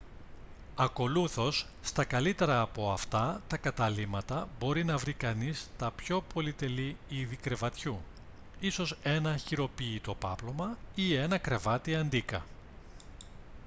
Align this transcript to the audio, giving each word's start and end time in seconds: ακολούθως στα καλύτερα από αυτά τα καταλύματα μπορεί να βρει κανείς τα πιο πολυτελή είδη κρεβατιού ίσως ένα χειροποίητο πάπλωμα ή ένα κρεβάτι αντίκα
ακολούθως 0.75 1.67
στα 1.81 2.05
καλύτερα 2.05 2.61
από 2.61 2.91
αυτά 2.91 3.41
τα 3.47 3.57
καταλύματα 3.57 4.47
μπορεί 4.59 4.83
να 4.83 4.97
βρει 4.97 5.13
κανείς 5.13 5.69
τα 5.77 5.91
πιο 5.91 6.21
πολυτελή 6.33 6.97
είδη 7.09 7.35
κρεβατιού 7.35 7.99
ίσως 8.59 8.97
ένα 9.03 9.37
χειροποίητο 9.37 10.13
πάπλωμα 10.15 10.77
ή 10.95 11.13
ένα 11.13 11.37
κρεβάτι 11.37 11.95
αντίκα 11.95 12.43